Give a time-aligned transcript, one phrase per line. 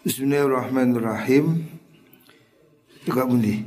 [0.00, 1.60] Bismillahirrahmanirrahim.
[3.04, 3.60] Juga bundi.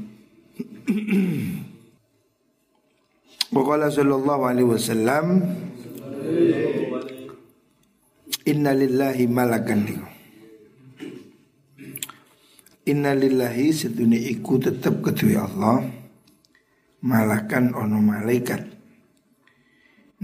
[3.54, 5.46] Waqala sallallahu alaihi wasallam
[8.50, 10.10] Inna lillahi malakan.
[12.90, 15.86] Inna lillahi sedune iku tetep kedue Allah
[17.06, 18.74] malakan ono malaikat.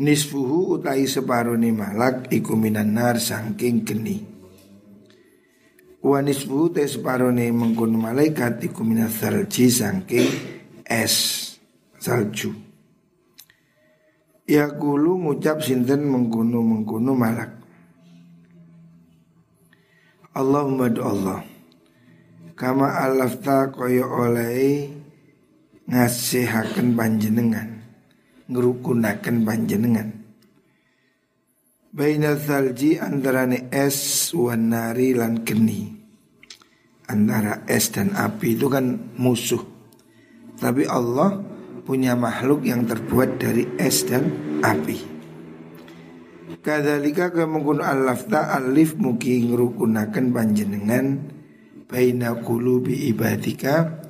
[0.02, 4.39] Nisfuhu utai separone malak iku minan nar saking geni.
[6.00, 10.32] Wa nisfu te separone mengkono malaikat iku minas salji saking
[10.88, 11.16] es
[12.00, 12.56] salju.
[14.48, 17.52] Ya kulu ngucap sinten mengkono mengkono malak.
[20.32, 21.40] Allahumma do Allah.
[22.56, 24.88] Kama alafta kaya oleh
[25.88, 27.68] ngasihaken panjenengan,
[28.48, 30.19] ngerukunaken panjenengan.
[31.90, 35.90] Baina salji antarane es wanari lan geni.
[37.10, 39.66] Antara es dan api itu kan musuh.
[40.62, 41.42] Tapi Allah
[41.90, 44.30] punya makhluk yang terbuat dari es dan
[44.62, 45.02] api.
[46.62, 51.06] Kadalika kemungkun al-lafta alif muki ngerukunakan panjenengan
[51.90, 54.06] Baina kulubi ibadika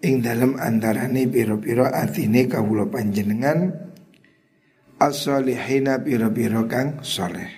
[0.00, 3.89] Ing dalam antarane biro-biro atine kawulo panjenengan
[5.00, 7.48] as-salihina biro-biro kang soleh.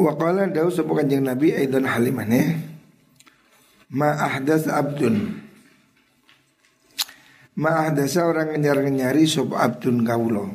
[0.00, 2.56] Wa qala dawu sapa kanjeng Nabi aidan halimane
[3.92, 5.44] ma ahdas abdun.
[7.60, 10.48] Ma ahdasa orang ngenyar-ngenyari sapa abdun kawula.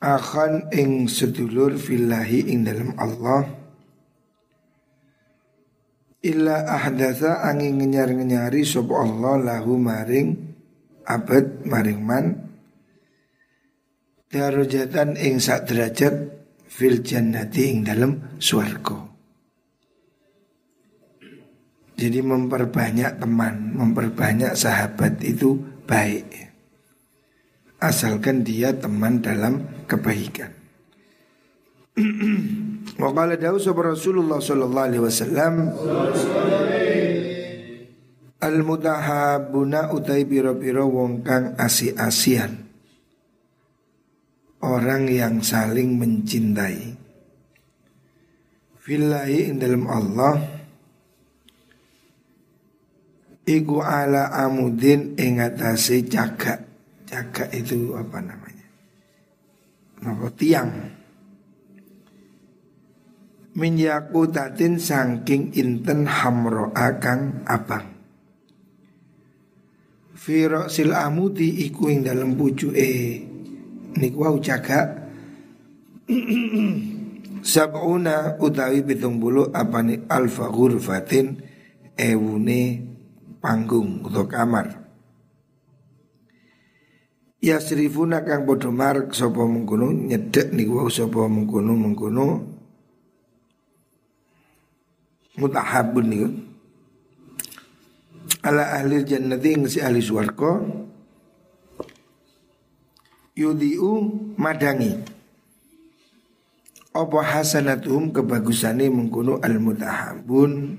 [0.00, 3.44] Akan ing sedulur fillahi ing dalam Allah.
[6.24, 10.47] Illa ahdasa angin ngenyar-ngenyari sapa Allah lahu maring
[11.08, 12.24] abad maring man
[14.28, 16.14] darajatan ing sak derajat
[16.68, 19.08] fil jannati ing dalam swarga.
[21.98, 26.30] Jadi memperbanyak teman, memperbanyak sahabat itu baik.
[27.82, 30.54] Asalkan dia teman dalam kebaikan.
[33.02, 35.54] Wa dawu Rasulullah sallallahu alaihi wasallam
[38.38, 42.70] Al mutahabuna utai biro-biro wong kang asi-asian.
[44.62, 46.94] Orang yang saling mencintai.
[48.78, 50.38] Fillahi in dalam Allah.
[53.42, 56.68] Iku ala amudin ingatasi jaga
[57.08, 58.68] Jaga itu apa namanya?
[60.04, 60.70] Apa tiang?
[63.56, 67.97] Minyaku tatin sangking inten hamro akang abang
[70.28, 72.36] Firo sil amudi iku ing dalam
[72.76, 72.88] e
[73.96, 75.08] niku wau jaga
[77.56, 81.32] sabuna utawi pitung bulu apa nih alfa ghurfatin
[81.96, 82.60] ewune
[83.40, 84.68] panggung atau kamar.
[87.40, 92.26] Ya serifuna kang bodoh mark sopo mengkuno nyedek nih wau sopo mengkuno mengkuno
[95.40, 96.47] mutahabun nih
[98.42, 100.62] ala ahli jannati ing si ahli swarga
[103.38, 103.92] yudiu
[104.34, 104.98] madangi.
[106.98, 110.74] Apa hasanatum kebagusane mengkuno al mutahabun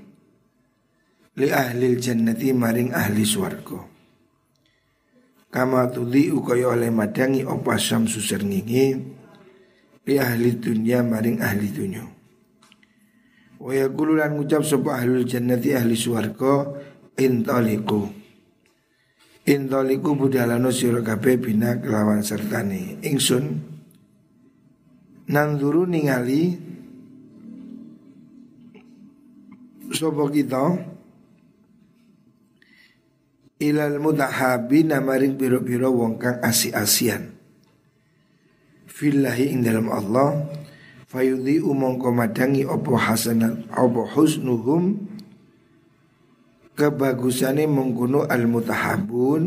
[1.40, 3.80] li ahli jannati maring ahli swarga?
[5.50, 8.86] Kama tudiu kaya oleh madangi apa syamsu serngingi
[10.04, 12.04] li ahli dunya maring ahli dunya.
[13.60, 16.70] Wa yaqulu lan ngucap sapa ahli jannati ahli swarga
[17.20, 18.20] intoliku
[19.50, 23.02] intoliku budalano sira bina kelawan sertane.
[23.02, 23.44] Ingsun
[25.30, 26.54] nanzuru ningali
[29.90, 30.64] sapa kita?
[33.60, 37.36] Ilal mutahabi namaring biro-biro wong kang asi-asian.
[38.88, 40.48] Fillahi ing dalam Allah
[41.04, 45.09] fayudhi umong komadangi opo hasanat opo husnuhum
[46.80, 49.42] kebagusane mengkuno al mutahabun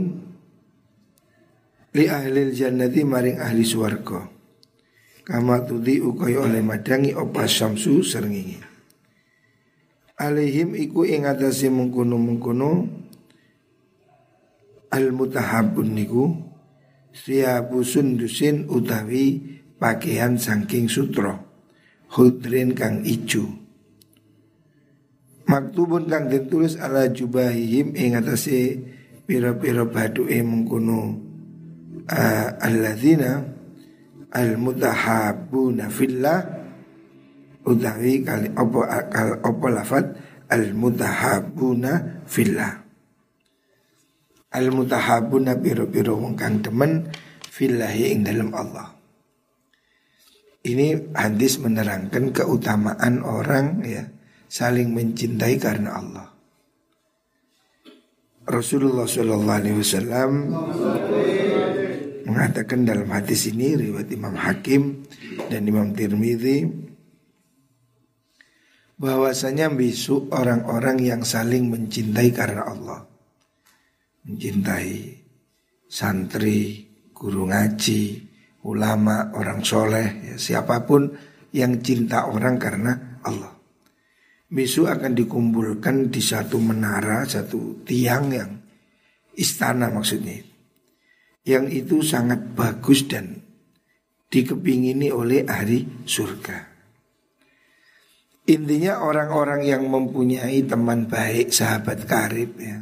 [1.98, 4.30] li ahli jannati maring ahli swarga.
[5.26, 8.74] Kama tudi ukai oleh madangi opa syamsu serengingi
[10.24, 12.72] alaihim iku ing atase mengkuno mengkuno
[14.94, 16.24] al mutahabun niku
[17.12, 19.42] siapu sundusin utawi
[19.82, 21.42] pakaian saking sutra
[22.14, 23.50] hudrin kang ijo
[25.48, 28.80] maktubun kang ditulis ala jubahihim ing atase
[29.24, 31.20] pira-pira baduke mengkono
[32.08, 33.44] uh, alladzina
[34.34, 36.40] al mutahabbuna fillah
[37.64, 40.06] utawi kali opo akal opo lafat
[40.52, 42.84] al mutahabuna fillah.
[44.54, 47.10] Al mutahabuna biro wong kang demen
[47.50, 48.94] fillahi ing dalam Allah.
[50.64, 54.13] Ini hadis menerangkan keutamaan orang ya
[54.54, 56.28] saling mencintai karena Allah.
[58.46, 60.32] Rasulullah Shallallahu Alaihi Wasallam
[62.30, 65.10] mengatakan dalam hadis ini riwayat Imam Hakim
[65.50, 66.70] dan Imam Tirmidzi
[69.02, 73.02] bahwasanya besok orang-orang yang saling mencintai karena Allah
[74.28, 75.20] mencintai
[75.90, 78.04] santri, guru ngaji,
[78.70, 81.12] ulama, orang soleh, ya, siapa pun
[81.52, 83.63] yang cinta orang karena Allah.
[84.54, 88.52] Besok akan dikumpulkan di satu menara, satu tiang yang
[89.34, 90.46] istana maksudnya.
[91.42, 93.34] Yang itu sangat bagus dan
[94.30, 96.70] dikepingini oleh ahli surga.
[98.54, 102.78] Intinya orang-orang yang mempunyai teman baik, sahabat karib ya.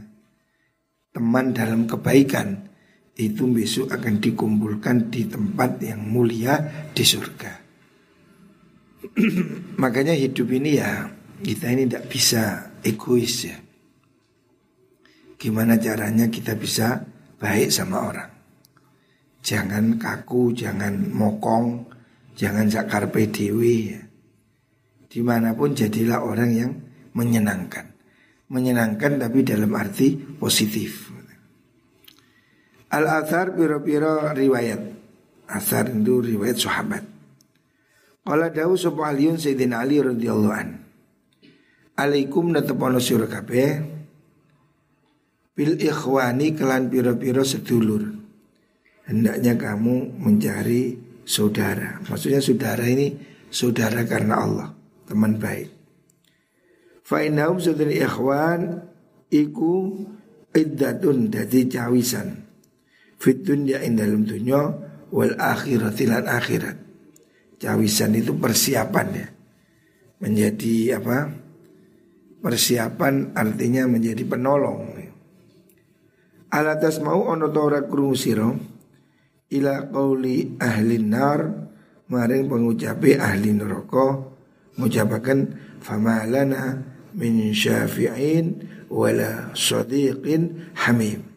[1.15, 2.67] Teman dalam kebaikan
[3.15, 6.59] itu besok akan dikumpulkan di tempat yang mulia
[6.91, 7.53] di surga.
[9.83, 12.43] Makanya hidup ini ya kita ini tidak bisa
[12.85, 13.57] egois ya.
[15.41, 17.01] Gimana caranya kita bisa
[17.41, 18.31] baik sama orang.
[19.41, 21.89] Jangan kaku, jangan mokong,
[22.37, 24.01] jangan zakarpe dewi ya.
[25.11, 26.71] Di mana pun jadilah orang yang
[27.17, 27.89] menyenangkan.
[28.53, 31.11] Menyenangkan tapi dalam arti positif.
[32.91, 34.81] Al-athar biro-biro riwayat
[35.47, 37.03] Athar itu riwayat sahabat
[38.27, 40.80] Qala dawu sapa Aliun Sayyidina Ali radhiyallahu an
[41.99, 43.69] Alaikum natepono sira kabeh
[45.51, 48.19] bil ikhwani kelan piro-piro sedulur
[49.01, 50.95] Hendaknya kamu mencari
[51.27, 53.11] saudara Maksudnya saudara ini
[53.51, 54.69] saudara karena Allah
[55.09, 55.67] Teman baik
[57.03, 58.87] Fa'inahum saudara ikhwan
[59.31, 60.05] Iku
[60.55, 62.51] iddatun dadi cawisan
[63.21, 64.59] fit dunya ing dalam dunya
[65.13, 66.77] wal akhirat lan akhirat.
[67.61, 69.27] Cawisan itu persiapan ya.
[70.25, 71.17] Menjadi apa?
[72.41, 74.97] Persiapan artinya menjadi penolong.
[76.51, 77.79] Alatas mau ono tora
[79.51, 81.39] ila qauli ahli nar
[82.11, 84.19] maring pengucape ahli neraka
[84.79, 85.39] ngucapaken
[85.83, 86.81] famalana
[87.15, 91.27] min syafi'in wala sadiqin hamim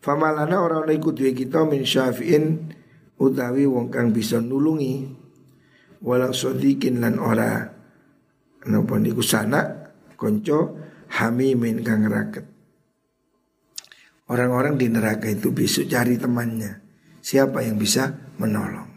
[0.00, 2.72] Famalana orang lain ikut kita min syafi'in
[3.18, 5.02] utawi wong kang bisa nulungi
[5.98, 7.75] walau sodikin lan ora
[8.66, 10.78] napa niku sana konco
[11.14, 12.46] hamimin kang raket.
[14.26, 16.82] Orang-orang di neraka itu besok cari temannya.
[17.22, 18.10] Siapa yang bisa
[18.42, 18.90] menolong?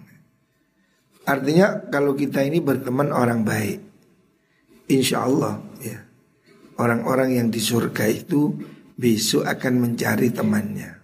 [1.29, 3.77] Artinya kalau kita ini berteman orang baik,
[4.89, 6.01] insya Allah ya
[6.81, 8.57] orang-orang yang di surga itu
[8.97, 10.97] besok akan mencari temannya.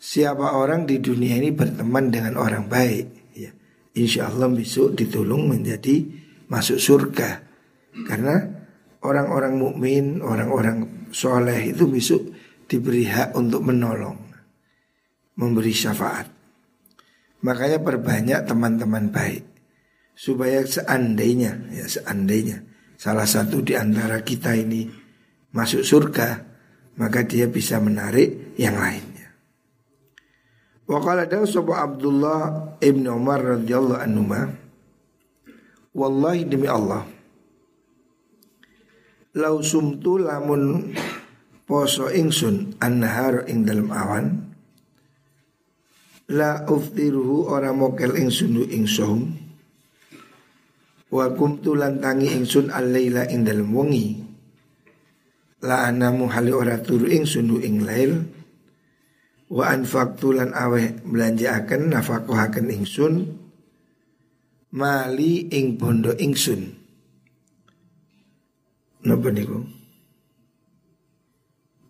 [0.00, 3.52] Siapa orang di dunia ini berteman dengan orang baik ya,
[3.94, 6.19] Insya Allah besok ditolong menjadi
[6.50, 7.46] masuk surga.
[8.04, 8.36] Karena
[9.06, 12.22] orang-orang mukmin, orang-orang soleh itu besok
[12.70, 14.30] diberi hak untuk menolong
[15.34, 16.30] Memberi syafaat.
[17.42, 19.42] Makanya perbanyak teman-teman baik
[20.12, 22.60] Supaya seandainya, ya seandainya
[23.00, 24.84] Salah satu di antara kita ini
[25.56, 26.28] masuk surga
[27.00, 29.10] Maka dia bisa menarik yang lain
[30.90, 34.26] Wa qala Abdullah ibn Umar radhiyallahu anhu
[35.90, 37.02] Wallahi demi Allah.
[39.34, 40.94] Lau sumtu lamun
[41.70, 44.26] poso ingsun annahar ing dalam awan
[46.34, 49.30] La uftiruhu ora mokel ingsun ing sahum
[51.14, 54.18] Wa kumtu lantangi ingsun al-laila ing dalam wengi
[55.62, 58.18] La anamu hali ora turu ingsun ing lail
[59.50, 63.14] wa anfaqtu lan aweh belanjaaken nafaqahaken ingsun
[64.70, 66.80] mali ing bondo ingsun
[69.06, 69.58] napa niku?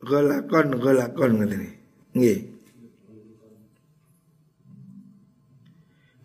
[0.01, 1.69] Golakon golakon ngene
[2.17, 2.41] nggih.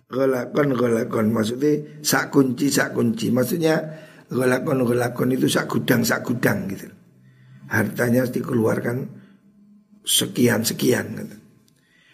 [0.08, 1.26] Golakon golakon.
[1.36, 3.76] Maksudnya sak kunci sak kunci maksudnya
[4.32, 6.88] golakon golakon itu sak gudang sak gudang gitu.
[7.68, 9.10] Hartanya dikeluarkan
[10.06, 11.38] sekian-sekian gitu.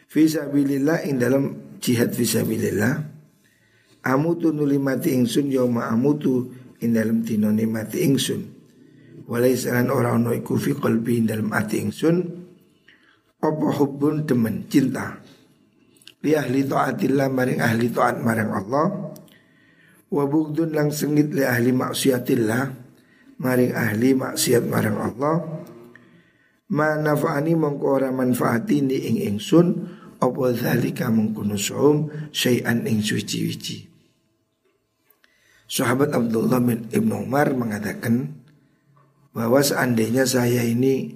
[0.10, 3.11] Fisabilillah ing dalam jihad fisabilillah
[4.02, 6.50] Amutu nuli mati ingsun yauma amutu
[6.82, 8.42] ing dalam dinone mati ingsun.
[9.30, 12.18] Walai salan orang no iku fi qalbi ing dalam ati ingsun.
[13.42, 15.22] Apa hubbun demen cinta.
[16.26, 18.86] Li ahli taatillah maring ahli taat marang Allah.
[20.10, 22.64] Wa bugdun lang sengit li ahli maksiatillah
[23.38, 25.36] maring ahli maksiat marang Allah.
[26.74, 29.68] Ma nafa'ani mongko ora manfaati ni ing ingsun
[30.18, 33.91] apa zalika mengkono saum syai'an ing suci-wici
[35.72, 38.44] Sahabat Abdullah bin Ibnu Umar mengatakan
[39.32, 41.16] bahwa seandainya saya ini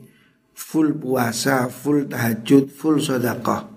[0.56, 3.68] full puasa, full tahajud, full sedekah.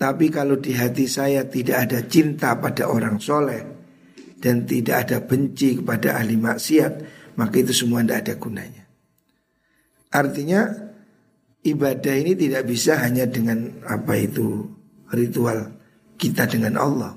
[0.00, 3.60] Tapi kalau di hati saya tidak ada cinta pada orang soleh
[4.40, 6.92] dan tidak ada benci kepada ahli maksiat,
[7.36, 8.84] maka itu semua tidak ada gunanya.
[10.16, 10.60] Artinya
[11.60, 14.64] ibadah ini tidak bisa hanya dengan apa itu
[15.12, 15.76] ritual
[16.16, 17.12] kita dengan Allah.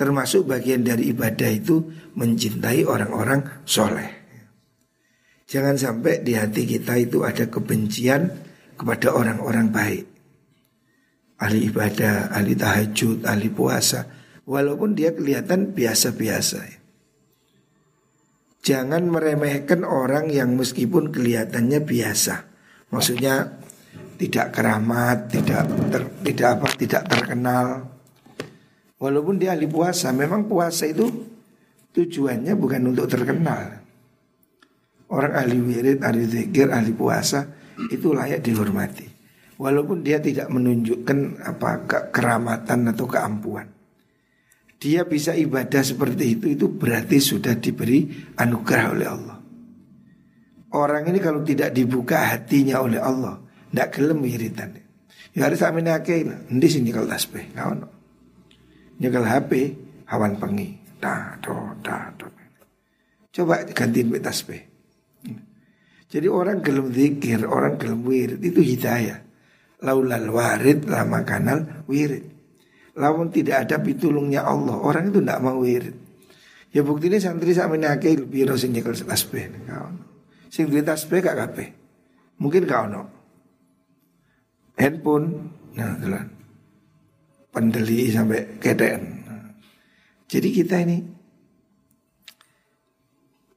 [0.00, 1.84] Termasuk bagian dari ibadah itu
[2.16, 4.08] mencintai orang-orang soleh.
[5.44, 8.32] Jangan sampai di hati kita itu ada kebencian
[8.80, 10.08] kepada orang-orang baik.
[11.36, 14.08] Ahli ibadah, ahli tahajud, ahli puasa.
[14.48, 16.64] Walaupun dia kelihatan biasa-biasa.
[18.64, 22.48] Jangan meremehkan orang yang meskipun kelihatannya biasa.
[22.88, 23.52] Maksudnya
[24.16, 27.99] tidak keramat, tidak ter, tidak apa, tidak terkenal.
[29.00, 31.08] Walaupun dia ahli puasa, memang puasa itu
[31.96, 33.80] tujuannya bukan untuk terkenal.
[35.08, 37.48] Orang ahli wirid, ahli zikir, ahli puasa
[37.88, 39.08] itu layak dihormati.
[39.56, 41.68] Walaupun dia tidak menunjukkan apa
[42.12, 43.72] keramatan atau keampuan.
[44.80, 49.36] Dia bisa ibadah seperti itu itu berarti sudah diberi anugerah oleh Allah.
[50.76, 53.36] Orang ini kalau tidak dibuka hatinya oleh Allah,
[53.72, 54.76] tidak gelem wiridan.
[55.36, 57.99] Ya harus amin nanti sih nyekel tasbih, kawan.
[59.00, 59.50] Nyekel HP,
[60.12, 62.28] hawan pengi, dah, do, dah, do.
[63.32, 64.60] Coba gantiin tasbih.
[66.10, 69.22] Jadi orang gelem zikir, orang gelem wirid itu hidayah.
[69.80, 72.26] Laulal warid lama kanal wirid.
[72.98, 75.96] Lawan tidak ada pitulungnya Allah, orang itu tidak mau wirid.
[76.74, 79.50] Ya bukti ini santri sama nake biro sing nyekel tasbih.
[80.50, 81.68] Sing duwe tasbih gak kabeh.
[82.42, 83.02] Mungkin kau no.
[84.74, 86.39] Handphone, nah.
[87.50, 89.02] Pendeli sampai keten.
[90.30, 90.98] Jadi kita ini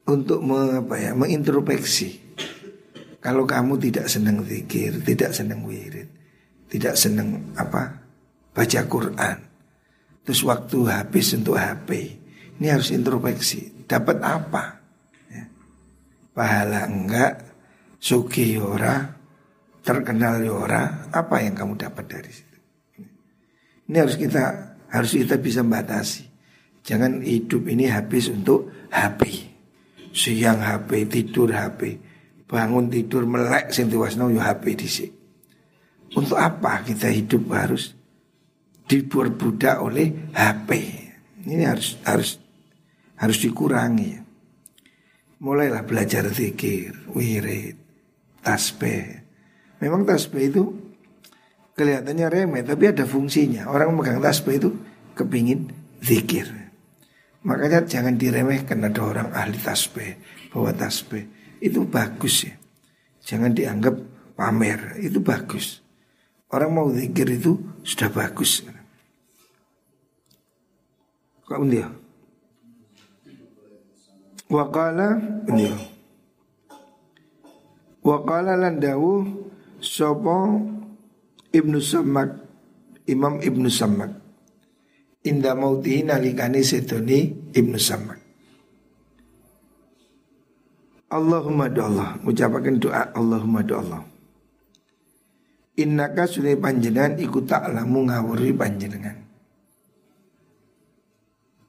[0.10, 2.24] untuk me, apa ya, mengintrospeksi
[3.24, 6.12] kalau kamu tidak senang zikir, tidak senang wirid,
[6.68, 8.04] tidak senang apa
[8.52, 9.38] baca Quran,
[10.28, 12.20] terus waktu habis untuk HP,
[12.60, 13.88] ini harus introspeksi.
[13.88, 14.64] Dapat apa?
[15.32, 15.48] Ya.
[16.36, 17.48] Pahala enggak,
[17.96, 19.16] suki yora,
[19.88, 22.52] terkenal yora, apa yang kamu dapat dari situ?
[23.90, 24.44] Ini harus kita
[24.92, 26.30] harus kita bisa batasi.
[26.84, 29.52] Jangan hidup ini habis untuk HP.
[30.13, 32.13] Siang HP, tidur HP
[32.54, 35.12] bangun tidur melek sing diwasno yo HP dhisik.
[36.13, 37.98] Untuk apa kita hidup harus
[38.86, 40.70] diperbudak oleh HP?
[41.50, 42.38] Ini harus harus
[43.18, 44.22] harus dikurangi.
[45.42, 47.75] Mulailah belajar zikir, wirid,
[48.46, 49.25] tasbih.
[49.82, 50.63] Memang tasbih itu
[51.74, 53.70] kelihatannya remeh tapi ada fungsinya.
[53.70, 54.70] Orang megang tasbih itu
[55.18, 55.70] kepingin
[56.01, 56.50] zikir.
[57.44, 60.15] Makanya jangan diremehkan ada orang ahli tasbih,
[60.48, 61.27] bawa tasbih
[61.60, 62.56] itu bagus ya.
[63.24, 63.96] Jangan dianggap
[64.36, 65.84] pamer, itu bagus.
[66.48, 68.63] Orang mau zikir itu sudah bagus.
[71.44, 71.92] Kau dia?
[74.48, 75.75] Wakala dia.
[78.03, 79.24] Wakala landawu
[79.80, 80.62] sopo
[81.53, 82.33] ibnu Samak
[83.05, 84.10] Imam ibnu Samak
[85.24, 88.19] Indah mautihi nalikani setoni ibnu Samak
[91.13, 94.01] Allahumma do Allah Ucapakan doa Allahumma do Allah.
[95.77, 99.17] Innaka sudah panjenengan iku ta'lamu ngawuri panjenengan.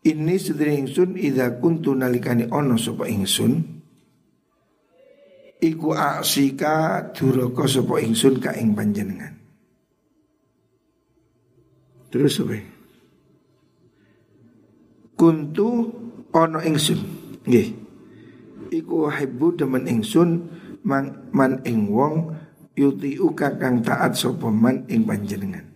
[0.05, 3.53] Ini sudah ingsun Ida kuntu nalikani ono sopa ingsun
[5.65, 9.44] Iku aksika duroko sopa ingsun ka ing panjenengan
[12.15, 12.55] Terus apa?
[15.19, 15.91] Kuntu
[16.31, 17.01] ono ingsun.
[17.43, 17.69] Nggih.
[18.71, 20.47] Iku hibbu demen ingsun
[20.87, 22.31] man, man ing wong
[22.79, 25.67] yuti uka kang taat sapa man ing panjenengan.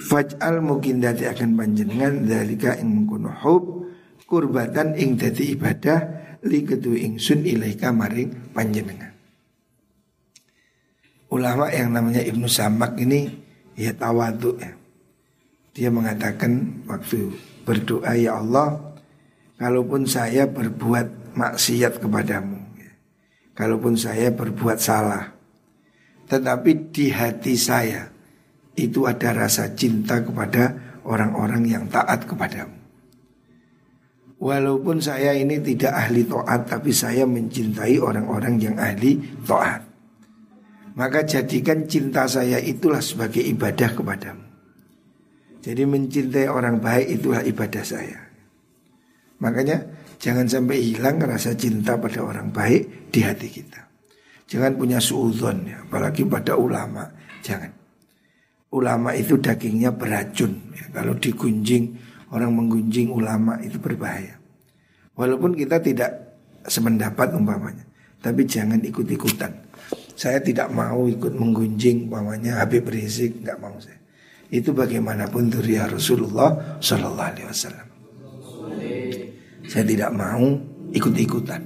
[0.00, 3.92] Faj'al mungkin dadi akan panjenengan dalika ing mengkono hub
[4.24, 6.00] kurbatan ing dadi ibadah
[6.48, 9.12] li kedu ingsun ilaika maring panjenengan.
[11.28, 13.28] Ulama yang namanya Ibnu Samak ini
[13.76, 14.79] ya tawadu ya.
[15.80, 17.32] Dia mengatakan waktu
[17.64, 18.90] berdoa ya Allah
[19.60, 22.56] Kalaupun saya berbuat maksiat kepadamu.
[23.52, 25.36] Kalaupun saya berbuat salah,
[26.24, 28.08] tetapi di hati saya
[28.72, 32.72] itu ada rasa cinta kepada orang-orang yang taat kepadamu.
[34.40, 39.84] Walaupun saya ini tidak ahli to'at Tapi saya mencintai orang-orang yang ahli to'at
[40.96, 44.49] Maka jadikan cinta saya itulah sebagai ibadah kepadamu
[45.60, 48.20] Jadi mencintai orang baik itulah ibadah saya
[49.40, 49.84] Makanya
[50.16, 53.80] jangan sampai hilang rasa cinta pada orang baik di hati kita
[54.50, 57.04] Jangan punya suudon ya, apalagi pada ulama
[57.44, 57.70] Jangan
[58.70, 64.38] Ulama itu dagingnya beracun ya, Kalau digunjing orang menggunjing ulama itu berbahaya.
[65.18, 66.10] Walaupun kita tidak
[66.64, 67.84] sependapat umpamanya,
[68.22, 69.50] tapi jangan ikut-ikutan.
[70.14, 73.98] Saya tidak mau ikut menggunjing umpamanya Habib Rizik, nggak mau saya.
[74.50, 77.88] Itu bagaimanapun ya Rasulullah Shallallahu Alaihi Wasallam.
[79.70, 80.42] Saya tidak mau
[80.90, 81.62] ikut-ikutan.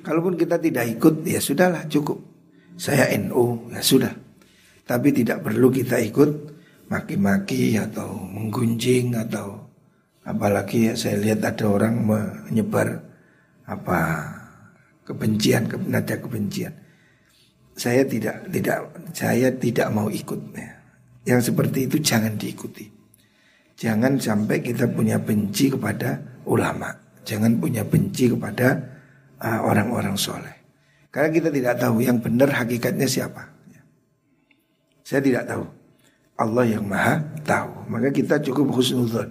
[0.00, 2.16] Kalaupun kita tidak ikut, ya sudahlah cukup.
[2.80, 4.14] Saya NU, ya sudah.
[4.88, 6.30] Tapi tidak perlu kita ikut
[6.88, 9.68] maki-maki atau menggunjing atau
[10.28, 13.00] Apalagi ya saya lihat ada orang menyebar
[13.64, 14.28] apa
[15.08, 16.76] kebencian, nada kebencian.
[17.72, 20.77] Saya tidak tidak saya tidak mau ikut ya.
[21.28, 22.88] Yang seperti itu jangan diikuti.
[23.76, 26.88] Jangan sampai kita punya benci kepada ulama.
[27.28, 28.80] Jangan punya benci kepada
[29.36, 30.56] uh, orang-orang uh, soleh.
[31.12, 33.44] Karena kita tidak tahu yang benar hakikatnya siapa.
[35.04, 35.64] Saya tidak tahu.
[36.40, 37.92] Allah yang maha tahu.
[37.92, 39.28] Maka kita cukup husnuzon.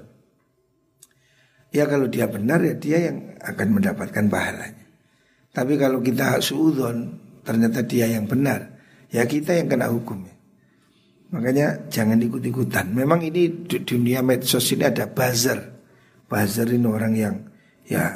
[1.73, 4.85] Ya kalau dia benar ya dia yang akan mendapatkan pahalanya.
[5.49, 8.77] Tapi kalau kita suudon ternyata dia yang benar,
[9.09, 10.36] ya kita yang kena hukumnya.
[11.27, 12.95] Makanya jangan ikut-ikutan.
[12.95, 15.59] Memang ini di dunia medsos ini ada buzzer.
[16.27, 17.35] Buzzer ini orang yang
[17.83, 18.15] ya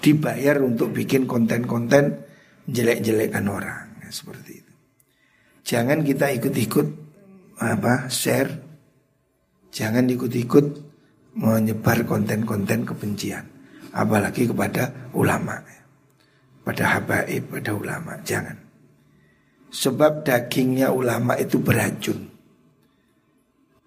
[0.00, 2.20] dibayar untuk bikin konten-konten
[2.68, 4.72] jelek-jelekan orang ya, seperti itu.
[5.64, 6.86] Jangan kita ikut-ikut
[7.60, 8.52] apa share.
[9.70, 10.90] Jangan ikut-ikut
[11.36, 13.46] menyebar konten-konten kebencian
[13.94, 15.58] apalagi kepada ulama
[16.62, 18.54] pada habaib pada ulama jangan
[19.70, 22.29] sebab dagingnya ulama itu beracun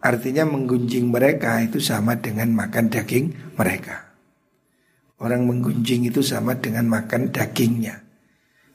[0.03, 4.11] artinya menggunjing mereka itu sama dengan makan daging mereka
[5.23, 8.03] orang menggunjing itu sama dengan makan dagingnya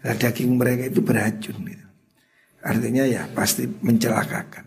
[0.00, 1.86] nah, daging mereka itu beracun gitu.
[2.64, 4.64] artinya ya pasti mencelakakan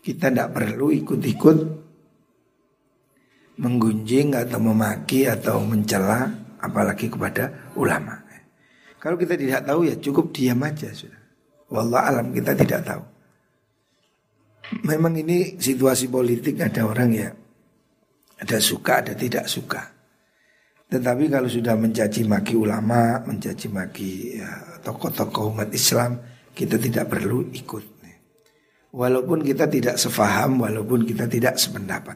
[0.00, 1.84] kita tidak perlu ikut-ikut
[3.58, 6.26] menggunjing atau memaki atau mencela
[6.58, 8.24] apalagi kepada ulama.
[8.98, 11.20] Kalau kita tidak tahu ya cukup diam aja sudah.
[11.68, 13.04] Wallah alam kita tidak tahu.
[14.84, 17.30] Memang ini situasi politik ada orang ya
[18.40, 19.82] ada suka ada tidak suka.
[20.84, 26.20] Tetapi kalau sudah mencaci maki ulama, mencaci maki ya, tokoh-tokoh umat Islam,
[26.52, 27.84] kita tidak perlu ikut.
[28.94, 32.14] Walaupun kita tidak sefaham, walaupun kita tidak sependapat.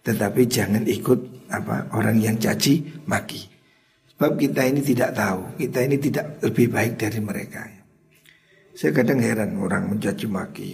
[0.00, 3.44] Tetapi jangan ikut apa orang yang caci maki.
[4.16, 7.62] Sebab kita ini tidak tahu, kita ini tidak lebih baik dari mereka.
[8.72, 10.72] Saya kadang heran orang mencaci maki.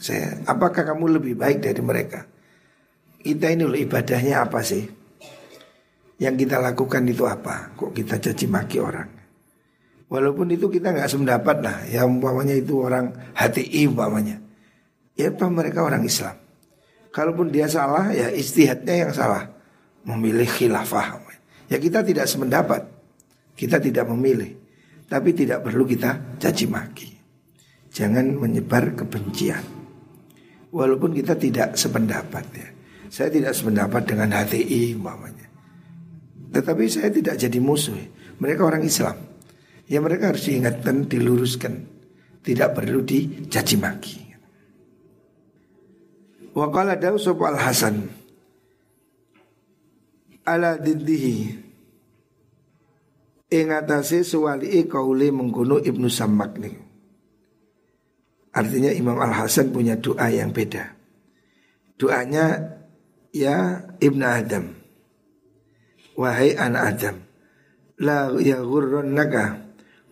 [0.00, 2.24] Saya, apakah kamu lebih baik dari mereka?
[3.20, 4.80] Kita ini loh ibadahnya apa sih?
[6.16, 7.76] Yang kita lakukan itu apa?
[7.76, 9.08] Kok kita caci maki orang?
[10.08, 11.76] Walaupun itu kita nggak sependapat lah.
[11.84, 14.40] Ya umpamanya itu orang HTI umpamanya.
[15.20, 16.40] Ya apa mereka orang Islam.
[17.10, 19.50] Kalaupun dia salah ya istihadnya yang salah
[20.06, 21.18] Memilih khilafah
[21.66, 22.86] Ya kita tidak sependapat
[23.58, 24.54] Kita tidak memilih
[25.10, 27.10] Tapi tidak perlu kita caci maki
[27.90, 29.79] Jangan menyebar kebencian
[30.70, 32.68] Walaupun kita tidak sependapat ya.
[33.10, 35.50] Saya tidak sependapat dengan HTI umpamanya.
[36.54, 37.98] Tetapi saya tidak jadi musuh.
[38.38, 39.18] Mereka orang Islam.
[39.90, 41.74] Ya mereka harus diingatkan, diluruskan.
[42.40, 44.30] Tidak perlu dicaci maki
[46.56, 48.10] Wa qala dawu al Hasan
[50.50, 51.68] ala diddihi.
[53.50, 56.89] Ing atase suwali kauli mengkono Ibnu Sammak nih.
[58.50, 60.98] Artinya Imam Al Hasan punya doa yang beda.
[61.94, 62.78] Doanya
[63.30, 64.64] ya Ibnu Adam.
[66.18, 67.16] Wahai anak Adam,
[68.00, 68.60] la ya
[69.06, 69.70] naga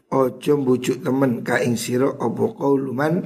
[0.09, 3.21] ojo bujuk temen ka ing sira apa kauluman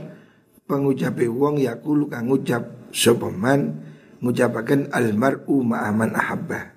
[0.66, 3.82] pengucape wong yakulu kang ngucap sopaman
[4.22, 6.74] ngucapaken almar'u ma'aman ahabba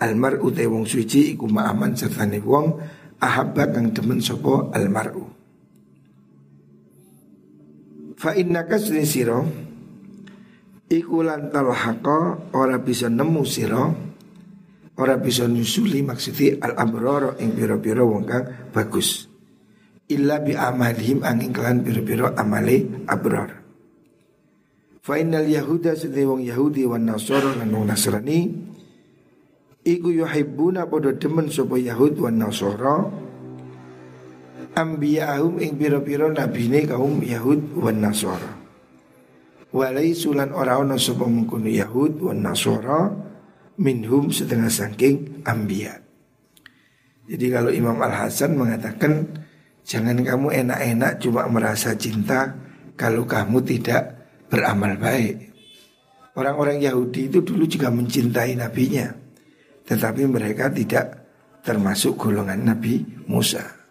[0.00, 2.76] almar'u te wong suci iku ma'aman sertane wong
[3.20, 5.31] ahabba kang demen sapa almar'u
[8.22, 9.42] fa innaka sira
[10.86, 13.82] iku lan talhaqa ora bisa nemu sira
[14.94, 19.26] ora bisa nyusuli maksudi al abrara ing pira-pira wong kang bagus.
[20.06, 23.64] Illa bi amalihim angin kelan pira-pira amale abrar
[25.02, 28.50] Fa innal yahuda sedhe wong Yahudi wan Nasara lan wong Nasrani
[29.82, 33.08] Iku yuhibbuna podo demen sopo Yahud wan Nasara
[34.72, 38.62] Ambiyahum ing piro-piro nabine kaum Yahud wan Nasara.
[39.72, 43.08] Walai sulan ora ono sopo mengkono Yahud wan Nasara
[43.80, 45.96] Minhum setengah sangking ambiya
[47.24, 49.32] Jadi kalau Imam Al-Hasan mengatakan
[49.80, 52.52] Jangan kamu enak-enak cuma merasa cinta
[53.00, 55.56] Kalau kamu tidak beramal baik.
[56.36, 59.08] Orang-orang Yahudi itu dulu juga mencintai nabinya
[59.82, 61.26] tetapi mereka tidak
[61.66, 63.81] termasuk golongan Nabi Musa.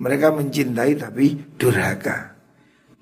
[0.00, 2.32] Mereka mencintai tapi durhaka.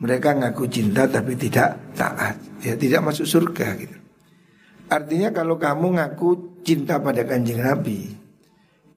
[0.00, 2.40] Mereka ngaku cinta tapi tidak taat.
[2.64, 3.96] Ya tidak masuk surga gitu.
[4.90, 8.10] Artinya kalau kamu ngaku cinta pada kanjeng Nabi,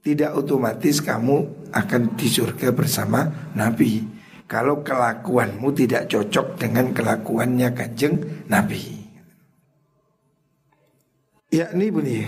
[0.01, 4.03] tidak otomatis kamu akan di surga bersama Nabi.
[4.49, 8.19] Kalau kelakuanmu tidak cocok dengan kelakuannya kanjeng
[8.51, 8.83] Nabi.
[11.53, 12.25] Ya ini bunyi.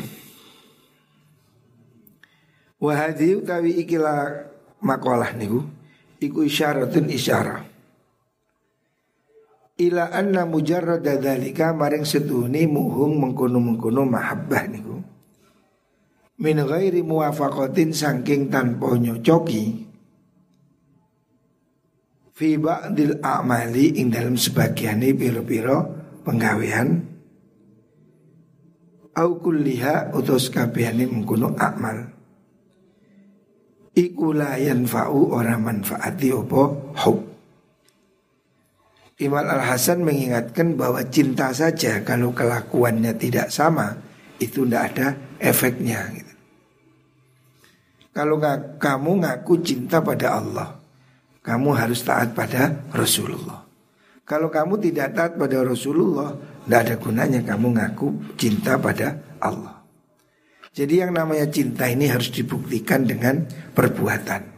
[2.78, 4.46] Wahadi utawi ikilah
[4.86, 5.66] makalah niku
[6.22, 7.62] iku isyaratun isyarah.
[9.76, 14.96] Ila anna mujarrada dzalika maring setuni muhung mengkono-mengkono mahabbah niku.
[16.40, 19.84] Min ghairi muwafaqatin saking tanpa nyocoki
[22.36, 25.78] fi ba'dil a'mali ing dalam sebagiane piro-piro
[26.28, 26.88] penggawean
[29.16, 32.15] au kulliha utus kabehane mengkono amal
[33.96, 37.20] iku la yanfa'u ora manfaati opo hub.
[39.16, 43.96] Imam Al-Hasan mengingatkan bahwa cinta saja kalau kelakuannya tidak sama
[44.44, 45.08] itu tidak ada
[45.40, 46.34] efeknya gitu.
[48.16, 50.80] Kalau nggak, kamu ngaku cinta pada Allah,
[51.44, 53.64] kamu harus taat pada Rasulullah.
[54.24, 56.32] Kalau kamu tidak taat pada Rasulullah,
[56.64, 58.08] tidak ada gunanya kamu ngaku
[58.40, 59.75] cinta pada Allah.
[60.76, 64.56] Jadi yang namanya cinta ini harus dibuktikan dengan perbuatan.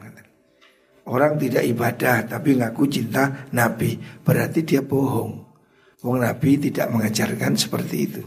[1.07, 5.39] Orang tidak ibadah tapi ngaku cinta Nabi, berarti dia bohong.
[6.03, 8.23] Wong Nabi tidak mengajarkan seperti itu.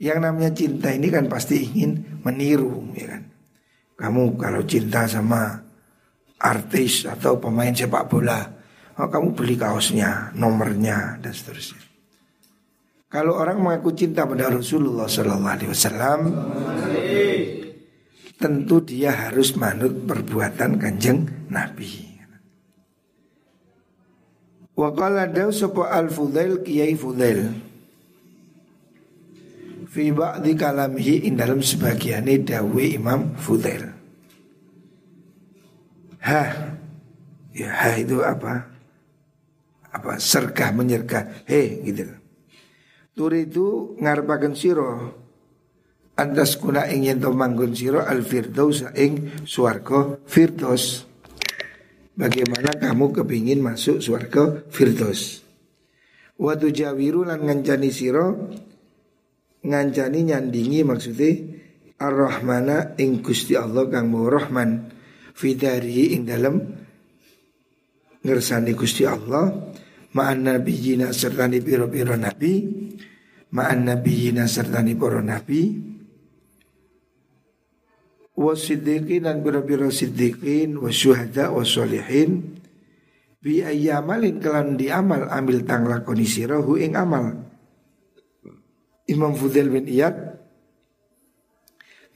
[0.00, 3.22] Yang namanya cinta ini kan pasti ingin meniru, ya kan?
[3.94, 5.60] Kamu kalau cinta sama
[6.40, 8.42] artis atau pemain sepak bola,
[8.98, 11.93] oh, kamu beli kaosnya, nomornya dan seterusnya.
[13.14, 16.20] Kalau orang mengaku cinta pada Rasulullah Sallallahu Alaihi Wasallam,
[18.34, 22.10] tentu dia harus manut perbuatan kanjeng Nabi.
[24.74, 27.54] Wakala daw sopo al Fudail Kiai Fudail.
[29.94, 33.94] Fi ba'di kalamihi in dalam sebagiannya dawe Imam Fudail.
[36.18, 36.44] Ha
[37.54, 38.66] Ya ha itu apa?
[39.94, 42.23] Apa sergah menyergah He gitu
[43.14, 44.90] Turidu ngarepaken sira
[46.18, 51.06] antas kuna ingin to manggon siro al firdaus ing swarga firdaus.
[52.18, 55.46] Bagaimana kamu kepingin masuk swarga firdaus?
[56.34, 58.50] Waktu jawiru lan ngancani siro
[59.62, 61.30] ngancani nyandingi maksudnya
[62.02, 64.90] ar-rahmana ing Gusti Allah kang rahman
[65.38, 66.58] fidari ing dalam
[68.26, 69.70] ngersani Gusti Allah
[70.14, 72.52] ma'an nabiyina serta ni piro-piro nabi.
[73.54, 75.92] Ma'an nabiyina serta ni poro nabi.
[78.34, 82.58] Wasiddiqin dan biro-biro siddiqin wasyuhada wassolihin
[83.38, 87.30] bi ayyamalin kelan di amal ambil tang lakoni sirahu ing amal.
[89.06, 90.40] Imam Fudail bin Iyad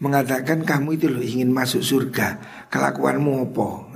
[0.02, 2.40] mengatakan kamu itu loh ingin masuk surga.
[2.66, 3.87] Kelakuanmu apa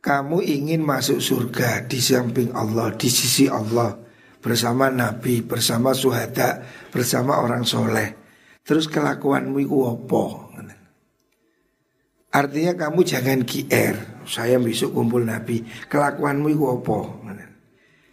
[0.00, 4.00] kamu ingin masuk surga di samping Allah, di sisi Allah
[4.40, 8.16] bersama Nabi, bersama suhada, bersama orang soleh.
[8.64, 10.24] Terus kelakuanmu itu apa?
[12.30, 15.66] Artinya kamu jangan GR, saya besok kumpul Nabi.
[15.90, 17.00] Kelakuanmu itu apa?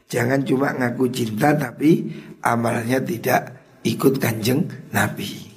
[0.08, 2.08] Jangan cuma ngaku cinta tapi
[2.44, 5.48] amalnya tidak ikut kanjeng Nabi.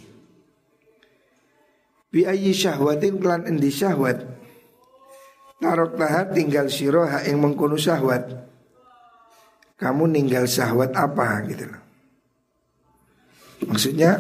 [2.11, 4.40] Bi ayyi syahwatin kelan endi syahwat
[5.61, 8.33] Tarok tahat tinggal siroha yang mengkono syahwat.
[9.77, 11.45] Kamu ninggal syahwat apa?
[11.45, 11.83] Gitu loh.
[13.69, 14.13] Maksudnya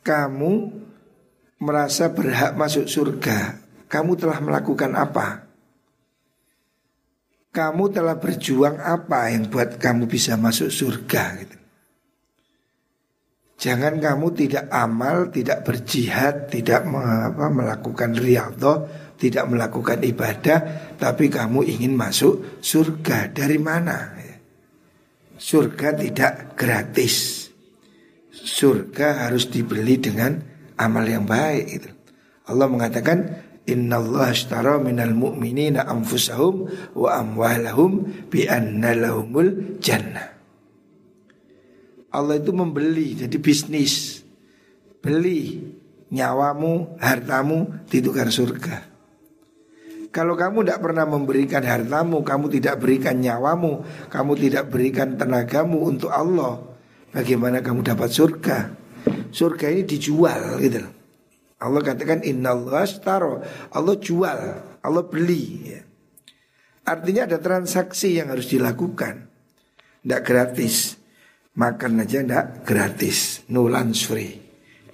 [0.00, 0.52] Kamu
[1.60, 3.60] merasa berhak masuk surga.
[3.84, 5.44] Kamu telah melakukan apa?
[7.52, 11.22] Kamu telah berjuang apa yang buat kamu bisa masuk surga?
[11.42, 11.56] Gitu.
[13.60, 16.80] Jangan kamu tidak amal, tidak berjihad, tidak
[17.36, 20.58] melakukan riyadhah, tidak melakukan ibadah,
[20.96, 23.28] tapi kamu ingin masuk surga.
[23.30, 24.16] Dari mana?
[25.36, 27.48] Surga tidak gratis.
[28.40, 30.40] surga harus dibeli dengan
[30.80, 31.90] amal yang baik itu.
[32.48, 33.18] Allah mengatakan
[33.68, 40.34] ashtara minal mu'minina anfusahum wa amwalahum bi anna lahumul jannah.
[42.10, 44.24] Allah itu membeli jadi bisnis.
[45.00, 45.62] Beli
[46.10, 48.82] nyawamu, hartamu ditukar surga.
[50.10, 56.10] Kalau kamu tidak pernah memberikan hartamu, kamu tidak berikan nyawamu, kamu tidak berikan tenagamu untuk
[56.10, 56.58] Allah,
[57.14, 58.58] bagaimana kamu dapat surga?
[59.30, 60.82] Surga ini dijual gitu
[61.60, 64.40] Allah katakan Allah staro Allah jual,
[64.80, 65.80] Allah beli ya.
[66.88, 69.28] Artinya ada transaksi yang harus dilakukan.
[70.00, 70.96] Tidak gratis.
[71.54, 73.44] Makan aja tidak gratis.
[73.52, 74.40] No lunch free.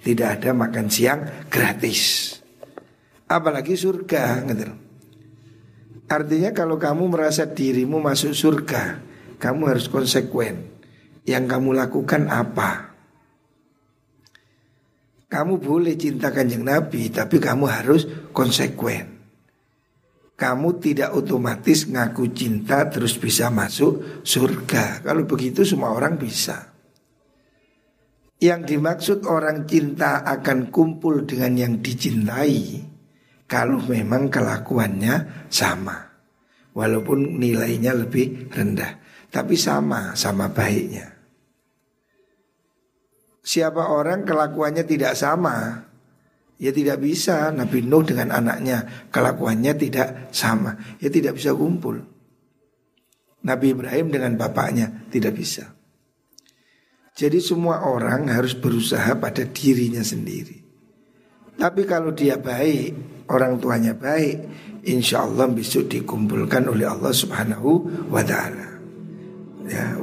[0.03, 2.35] Tidak ada makan siang gratis.
[3.31, 4.86] Apalagi surga gitu.
[6.07, 9.03] Artinya kalau kamu merasa dirimu masuk surga
[9.43, 10.71] Kamu harus konsekuen.
[11.27, 12.95] Yang kamu lakukan apa?
[15.27, 19.19] Kamu boleh cinta kanjeng Nabi Tapi kamu harus konsekuen.
[20.39, 25.03] Kamu tidak otomatis ngaku cinta Terus bisa masuk surga.
[25.03, 26.71] Kalau begitu semua orang bisa.
[28.39, 32.96] Yang dimaksud orang cinta akan kumpul dengan yang dicintai
[33.47, 35.95] Kalau memang kelakuannya sama
[36.75, 38.99] Walaupun nilainya lebih rendah
[39.31, 41.15] Tapi sama, sama baiknya.
[43.47, 45.87] Siapa orang kelakuannya tidak sama
[46.59, 47.55] Ya tidak bisa.
[47.55, 52.03] Nabi Nuh dengan anaknya Kelakuannya tidak sama Ya tidak bisa kumpul.
[53.47, 55.71] Nabi Ibrahim dengan bapaknya Tidak bisa.
[57.17, 60.66] Jadi semua orang harus berusaha pada dirinya sendiri
[61.57, 64.45] Tapi kalau dia baik Orang tuanya baik
[64.87, 67.71] Insya Allah besok dikumpulkan oleh Allah subhanahu
[68.13, 68.69] wa ta'ala
[69.67, 69.97] Ya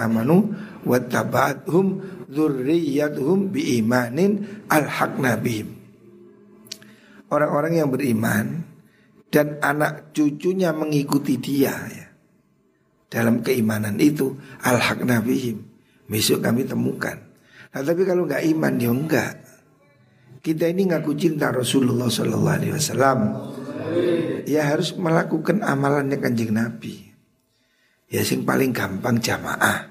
[0.00, 0.54] amanu
[0.84, 1.86] Wattaba'athum
[2.28, 4.64] dzurriyyatuhum biimanin
[5.40, 5.68] bihim.
[7.30, 8.66] Orang-orang yang beriman
[9.32, 12.06] dan anak cucunya mengikuti dia ya.
[13.08, 15.62] Dalam keimanan itu alhaqna bihim.
[16.04, 17.16] Besok kami temukan.
[17.72, 19.32] Nah, tapi kalau nggak iman ya enggak.
[20.44, 23.20] Kita ini ngaku cinta Rasulullah Sallallahu Alaihi Wasallam.
[24.44, 27.00] Ya harus melakukan amalannya kanjeng Nabi.
[28.12, 29.88] Ya sing paling gampang jamaah,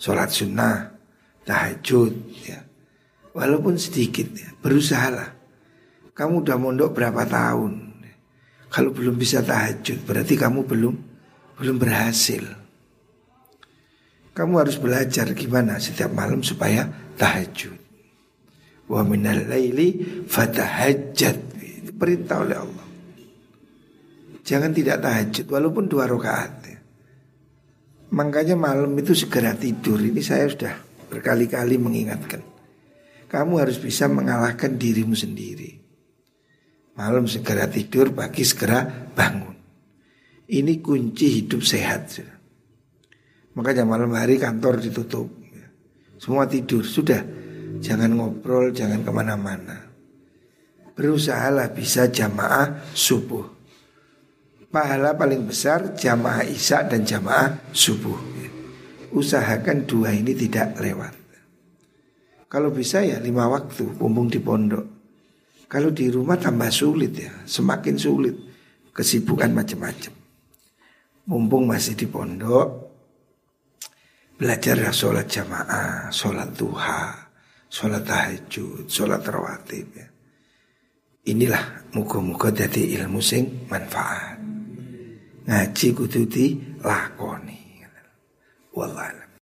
[0.00, 0.96] sholat sunnah,
[1.44, 2.08] tahajud
[2.40, 2.64] ya.
[3.36, 5.36] Walaupun sedikit ya, berusahalah.
[6.16, 7.92] Kamu udah mondok berapa tahun?
[8.72, 10.94] Kalau belum bisa tahajud berarti kamu belum
[11.60, 12.40] belum berhasil.
[14.32, 16.88] Kamu harus belajar gimana setiap malam supaya
[17.20, 17.81] tahajud.
[18.90, 21.54] Wa minal laili fatahajjat.
[21.94, 22.86] Perintah oleh Allah.
[24.42, 26.52] Jangan tidak tahajud walaupun dua rakaat.
[26.66, 26.78] Ya.
[28.10, 30.02] Makanya malam itu segera tidur.
[30.02, 30.74] Ini saya sudah
[31.06, 32.42] berkali-kali mengingatkan.
[33.30, 35.80] Kamu harus bisa mengalahkan dirimu sendiri.
[36.92, 39.56] Malam segera tidur, pagi segera bangun.
[40.52, 42.20] Ini kunci hidup sehat.
[43.56, 45.32] Makanya malam hari kantor ditutup.
[46.20, 47.24] Semua tidur, sudah.
[47.80, 49.88] Jangan ngobrol, jangan ke mana-mana.
[50.92, 53.48] Berusahalah bisa jamaah subuh.
[54.68, 58.32] Pahala paling besar jamaah isya dan jamaah subuh
[59.12, 61.14] usahakan dua ini tidak lewat.
[62.48, 64.84] Kalau bisa ya lima waktu mumpung di pondok.
[65.68, 68.36] Kalau di rumah tambah sulit ya, semakin sulit.
[68.92, 70.12] Kesibukan macam-macam.
[71.32, 72.92] Mumpung masih di pondok,
[74.36, 77.21] belajar ya sholat jamaah, sholat duha,
[77.72, 80.06] sholat tahajud, sholat rawatib ya.
[81.32, 84.36] Inilah muka-muka jadi ilmu sing manfaat.
[85.48, 86.22] Ngaji kudu
[86.84, 87.62] lakoni.
[88.72, 89.21] Wallah